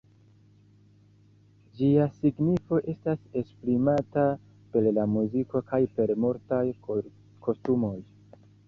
Ĝia 1.81 2.07
signifo 2.15 2.79
estas 2.95 3.21
esprimata 3.43 4.25
per 4.73 4.91
la 4.97 5.07
muziko 5.19 5.63
kaj 5.71 5.83
per 6.01 6.19
multaj 6.27 6.65
kostumoj. 7.47 7.97